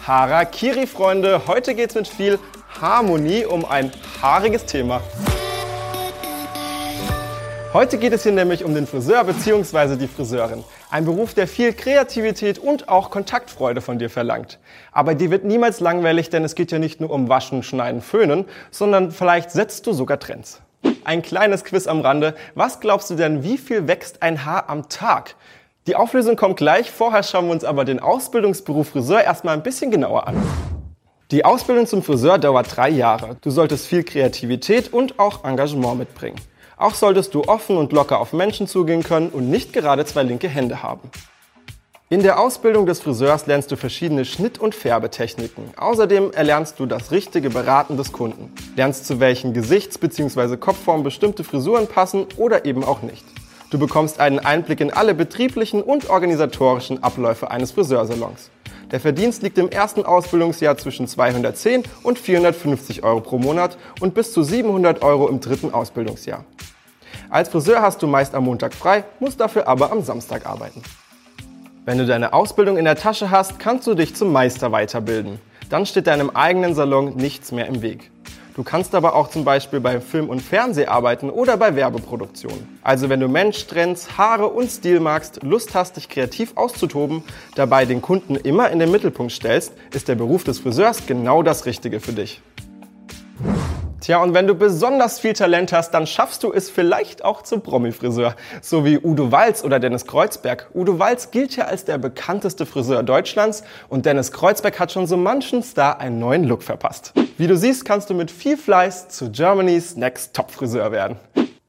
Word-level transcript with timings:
Harakiri, 0.00 0.86
Freunde. 0.86 1.42
Heute 1.46 1.74
geht 1.74 1.90
es 1.90 1.94
mit 1.94 2.08
viel 2.08 2.38
Harmonie 2.80 3.44
um 3.44 3.64
ein 3.64 3.92
haariges 4.20 4.66
Thema. 4.66 5.00
Heute 7.72 7.96
geht 7.96 8.12
es 8.12 8.22
hier 8.22 8.32
nämlich 8.32 8.64
um 8.64 8.74
den 8.74 8.86
Friseur 8.86 9.24
bzw. 9.24 9.96
die 9.96 10.08
Friseurin. 10.08 10.62
Ein 10.90 11.06
Beruf, 11.06 11.32
der 11.32 11.48
viel 11.48 11.72
Kreativität 11.72 12.58
und 12.58 12.88
auch 12.88 13.10
Kontaktfreude 13.10 13.80
von 13.80 13.98
dir 13.98 14.10
verlangt. 14.10 14.58
Aber 14.92 15.14
dir 15.14 15.30
wird 15.30 15.44
niemals 15.44 15.80
langweilig, 15.80 16.28
denn 16.28 16.44
es 16.44 16.54
geht 16.54 16.70
ja 16.70 16.78
nicht 16.78 17.00
nur 17.00 17.10
um 17.10 17.30
Waschen, 17.30 17.62
Schneiden, 17.62 18.02
Föhnen, 18.02 18.44
sondern 18.70 19.10
vielleicht 19.10 19.52
setzt 19.52 19.86
du 19.86 19.94
sogar 19.94 20.18
Trends. 20.18 20.60
Ein 21.04 21.22
kleines 21.22 21.64
Quiz 21.64 21.86
am 21.86 22.00
Rande. 22.00 22.34
Was 22.54 22.80
glaubst 22.80 23.08
du 23.08 23.14
denn, 23.14 23.42
wie 23.42 23.56
viel 23.56 23.88
wächst 23.88 24.22
ein 24.22 24.44
Haar 24.44 24.68
am 24.68 24.88
Tag? 24.88 25.34
Die 25.88 25.96
Auflösung 25.96 26.36
kommt 26.36 26.58
gleich, 26.58 26.92
vorher 26.92 27.24
schauen 27.24 27.46
wir 27.46 27.52
uns 27.52 27.64
aber 27.64 27.84
den 27.84 27.98
Ausbildungsberuf 27.98 28.90
Friseur 28.90 29.24
erstmal 29.24 29.54
ein 29.54 29.64
bisschen 29.64 29.90
genauer 29.90 30.28
an. 30.28 30.40
Die 31.32 31.44
Ausbildung 31.44 31.88
zum 31.88 32.04
Friseur 32.04 32.38
dauert 32.38 32.76
drei 32.76 32.88
Jahre. 32.88 33.36
Du 33.40 33.50
solltest 33.50 33.88
viel 33.88 34.04
Kreativität 34.04 34.92
und 34.92 35.18
auch 35.18 35.42
Engagement 35.42 35.98
mitbringen. 35.98 36.36
Auch 36.76 36.94
solltest 36.94 37.34
du 37.34 37.42
offen 37.42 37.76
und 37.76 37.92
locker 37.92 38.20
auf 38.20 38.32
Menschen 38.32 38.68
zugehen 38.68 39.02
können 39.02 39.30
und 39.30 39.50
nicht 39.50 39.72
gerade 39.72 40.04
zwei 40.04 40.22
linke 40.22 40.48
Hände 40.48 40.84
haben. 40.84 41.10
In 42.10 42.22
der 42.22 42.38
Ausbildung 42.38 42.86
des 42.86 43.00
Friseurs 43.00 43.46
lernst 43.46 43.72
du 43.72 43.76
verschiedene 43.76 44.24
Schnitt- 44.24 44.60
und 44.60 44.76
Färbetechniken. 44.76 45.64
Außerdem 45.76 46.30
erlernst 46.30 46.78
du 46.78 46.86
das 46.86 47.10
richtige 47.10 47.50
Beraten 47.50 47.96
des 47.96 48.12
Kunden. 48.12 48.52
Lernst 48.76 49.06
zu 49.06 49.18
welchen 49.18 49.52
Gesichts- 49.52 49.98
bzw. 49.98 50.58
Kopfformen 50.58 51.02
bestimmte 51.02 51.42
Frisuren 51.42 51.88
passen 51.88 52.26
oder 52.36 52.66
eben 52.66 52.84
auch 52.84 53.02
nicht. 53.02 53.24
Du 53.72 53.78
bekommst 53.78 54.20
einen 54.20 54.38
Einblick 54.38 54.82
in 54.82 54.92
alle 54.92 55.14
betrieblichen 55.14 55.82
und 55.82 56.10
organisatorischen 56.10 57.02
Abläufe 57.02 57.50
eines 57.50 57.72
Friseursalons. 57.72 58.50
Der 58.90 59.00
Verdienst 59.00 59.42
liegt 59.42 59.56
im 59.56 59.70
ersten 59.70 60.04
Ausbildungsjahr 60.04 60.76
zwischen 60.76 61.08
210 61.08 61.84
und 62.02 62.18
450 62.18 63.02
Euro 63.02 63.20
pro 63.20 63.38
Monat 63.38 63.78
und 64.00 64.12
bis 64.12 64.34
zu 64.34 64.42
700 64.42 65.00
Euro 65.00 65.26
im 65.26 65.40
dritten 65.40 65.72
Ausbildungsjahr. 65.72 66.44
Als 67.30 67.48
Friseur 67.48 67.80
hast 67.80 68.02
du 68.02 68.06
meist 68.06 68.34
am 68.34 68.44
Montag 68.44 68.74
frei, 68.74 69.04
musst 69.20 69.40
dafür 69.40 69.66
aber 69.66 69.90
am 69.90 70.02
Samstag 70.02 70.44
arbeiten. 70.44 70.82
Wenn 71.86 71.96
du 71.96 72.04
deine 72.04 72.34
Ausbildung 72.34 72.76
in 72.76 72.84
der 72.84 72.96
Tasche 72.96 73.30
hast, 73.30 73.58
kannst 73.58 73.86
du 73.86 73.94
dich 73.94 74.14
zum 74.14 74.32
Meister 74.32 74.70
weiterbilden. 74.70 75.40
Dann 75.70 75.86
steht 75.86 76.08
deinem 76.08 76.28
eigenen 76.28 76.74
Salon 76.74 77.16
nichts 77.16 77.52
mehr 77.52 77.68
im 77.68 77.80
Weg. 77.80 78.10
Du 78.54 78.62
kannst 78.62 78.94
aber 78.94 79.14
auch 79.14 79.30
zum 79.30 79.44
Beispiel 79.44 79.80
bei 79.80 80.00
Film 80.00 80.28
und 80.28 80.40
Fernseh 80.40 80.86
arbeiten 80.86 81.30
oder 81.30 81.56
bei 81.56 81.74
Werbeproduktionen. 81.74 82.78
Also 82.82 83.08
wenn 83.08 83.20
du 83.20 83.28
Mensch, 83.28 83.66
Trends, 83.66 84.18
Haare 84.18 84.48
und 84.48 84.70
Stil 84.70 85.00
magst, 85.00 85.42
Lust 85.42 85.74
hast, 85.74 85.96
dich 85.96 86.10
kreativ 86.10 86.52
auszutoben, 86.56 87.22
dabei 87.54 87.86
den 87.86 88.02
Kunden 88.02 88.36
immer 88.36 88.70
in 88.70 88.78
den 88.78 88.90
Mittelpunkt 88.90 89.32
stellst, 89.32 89.72
ist 89.94 90.08
der 90.08 90.16
Beruf 90.16 90.44
des 90.44 90.58
Friseurs 90.58 91.06
genau 91.06 91.42
das 91.42 91.64
Richtige 91.64 91.98
für 91.98 92.12
dich. 92.12 92.42
Tja, 94.02 94.20
und 94.20 94.34
wenn 94.34 94.48
du 94.48 94.56
besonders 94.56 95.20
viel 95.20 95.32
Talent 95.32 95.72
hast, 95.72 95.92
dann 95.92 96.08
schaffst 96.08 96.42
du 96.42 96.52
es 96.52 96.68
vielleicht 96.68 97.24
auch 97.24 97.42
zum 97.42 97.60
Promi-Friseur. 97.60 98.34
So 98.60 98.84
wie 98.84 98.98
Udo 98.98 99.30
Walz 99.30 99.62
oder 99.62 99.78
Dennis 99.78 100.08
Kreuzberg. 100.08 100.68
Udo 100.74 100.98
Walz 100.98 101.30
gilt 101.30 101.54
ja 101.54 101.66
als 101.66 101.84
der 101.84 101.98
bekannteste 101.98 102.66
Friseur 102.66 103.04
Deutschlands 103.04 103.62
und 103.88 104.04
Dennis 104.04 104.32
Kreuzberg 104.32 104.80
hat 104.80 104.90
schon 104.90 105.06
so 105.06 105.16
manchen 105.16 105.62
Star 105.62 106.00
einen 106.00 106.18
neuen 106.18 106.42
Look 106.42 106.64
verpasst. 106.64 107.12
Wie 107.38 107.46
du 107.46 107.56
siehst, 107.56 107.84
kannst 107.84 108.10
du 108.10 108.14
mit 108.14 108.32
viel 108.32 108.56
Fleiß 108.56 109.08
zu 109.08 109.30
Germany's 109.30 109.94
Next 109.94 110.34
Top 110.34 110.50
Friseur 110.50 110.90
werden. 110.90 111.20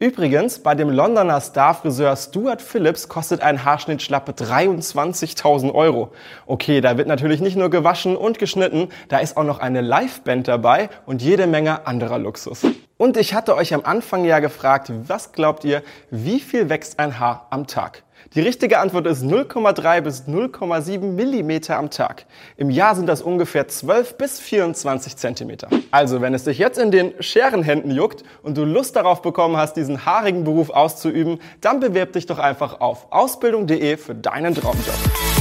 Übrigens, 0.03 0.59
bei 0.59 0.75
dem 0.75 0.89
Londoner 0.89 1.39
Starfriseur 1.39 2.17
Stuart 2.17 2.61
Phillips 2.61 3.07
kostet 3.07 3.39
ein 3.39 3.63
Haarschnitt 3.63 4.01
schlappe 4.01 4.33
23.000 4.33 5.73
Euro. 5.73 6.11
Okay, 6.45 6.81
da 6.81 6.97
wird 6.97 7.07
natürlich 7.07 7.39
nicht 7.39 7.55
nur 7.55 7.69
gewaschen 7.69 8.17
und 8.17 8.37
geschnitten, 8.37 8.89
da 9.07 9.19
ist 9.19 9.37
auch 9.37 9.45
noch 9.45 9.59
eine 9.59 9.79
Liveband 9.79 10.49
dabei 10.49 10.89
und 11.05 11.21
jede 11.21 11.47
Menge 11.47 11.87
anderer 11.87 12.19
Luxus. 12.19 12.65
Und 12.97 13.17
ich 13.17 13.33
hatte 13.33 13.55
euch 13.55 13.73
am 13.73 13.81
Anfang 13.83 14.23
ja 14.23 14.39
gefragt, 14.39 14.91
was 15.07 15.31
glaubt 15.31 15.65
ihr, 15.65 15.81
wie 16.11 16.39
viel 16.39 16.69
wächst 16.69 16.99
ein 16.99 17.19
Haar 17.19 17.47
am 17.49 17.65
Tag? 17.65 18.03
Die 18.35 18.41
richtige 18.41 18.79
Antwort 18.79 19.05
ist 19.05 19.23
0,3 19.23 20.01
bis 20.01 20.23
0,7 20.23 20.99
Millimeter 21.01 21.77
am 21.77 21.89
Tag. 21.89 22.25
Im 22.57 22.69
Jahr 22.69 22.95
sind 22.95 23.07
das 23.07 23.21
ungefähr 23.21 23.67
12 23.67 24.17
bis 24.17 24.39
24 24.39 25.17
Zentimeter. 25.17 25.67
Also, 25.91 26.21
wenn 26.21 26.33
es 26.33 26.43
dich 26.45 26.57
jetzt 26.57 26.79
in 26.79 26.91
den 26.91 27.13
Scherenhänden 27.19 27.91
juckt 27.91 28.23
und 28.41 28.57
du 28.57 28.63
Lust 28.63 28.95
darauf 28.95 29.21
bekommen 29.21 29.57
hast, 29.57 29.75
diesen 29.75 30.05
haarigen 30.05 30.43
Beruf 30.43 30.69
auszuüben, 30.69 31.39
dann 31.61 31.79
bewirb 31.79 32.13
dich 32.13 32.25
doch 32.25 32.39
einfach 32.39 32.79
auf 32.79 33.07
ausbildung.de 33.11 33.97
für 33.97 34.15
deinen 34.15 34.55
Traumjob. 34.55 35.32